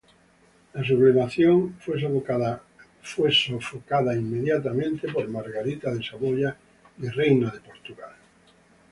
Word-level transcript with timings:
La 0.73 0.83
sublevación 0.83 1.75
fue 1.79 2.01
inmediatamente 2.01 2.65
sofocada 5.11 5.13
por 5.13 5.27
Margarita 5.27 5.93
de 5.93 6.01
Saboya, 6.01 6.57
virreina 6.97 7.51
de 7.51 7.59
Portugal. 7.59 8.13